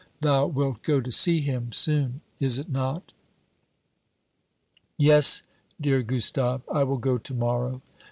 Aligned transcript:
Thou 0.21 0.47
wilt 0.47 0.81
go 0.81 0.99
to 0.99 1.11
see 1.11 1.41
him, 1.41 1.71
soon, 1.71 2.21
is 2.39 2.57
it 2.57 2.69
not?" 2.71 3.11
"Yes, 4.97 5.43
dear 5.79 6.01
Gustave. 6.01 6.63
I 6.73 6.83
will 6.83 6.97
go 6.97 7.19
to 7.19 7.33
morrow." 7.35 7.83